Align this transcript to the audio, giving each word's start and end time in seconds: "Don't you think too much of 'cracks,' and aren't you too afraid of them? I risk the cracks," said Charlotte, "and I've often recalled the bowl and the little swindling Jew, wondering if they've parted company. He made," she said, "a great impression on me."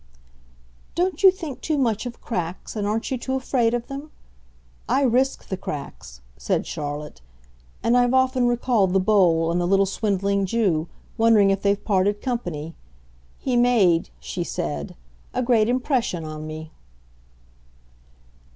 "Don't 0.95 1.21
you 1.21 1.29
think 1.29 1.61
too 1.61 1.77
much 1.77 2.07
of 2.07 2.19
'cracks,' 2.21 2.75
and 2.75 2.87
aren't 2.87 3.11
you 3.11 3.19
too 3.19 3.35
afraid 3.35 3.75
of 3.75 3.85
them? 3.85 4.09
I 4.89 5.03
risk 5.03 5.47
the 5.47 5.57
cracks," 5.57 6.21
said 6.37 6.65
Charlotte, 6.65 7.21
"and 7.83 7.95
I've 7.95 8.15
often 8.15 8.47
recalled 8.47 8.93
the 8.93 8.99
bowl 8.99 9.51
and 9.51 9.61
the 9.61 9.67
little 9.67 9.85
swindling 9.85 10.47
Jew, 10.47 10.87
wondering 11.19 11.51
if 11.51 11.61
they've 11.61 11.85
parted 11.85 12.19
company. 12.19 12.73
He 13.37 13.55
made," 13.55 14.09
she 14.19 14.43
said, 14.43 14.95
"a 15.35 15.43
great 15.43 15.69
impression 15.69 16.25
on 16.25 16.47
me." 16.47 16.71